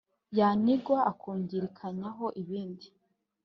Yanigwa 0.39 0.97
akungirikanyaho 1.11 2.25
ibindi, 2.41 2.87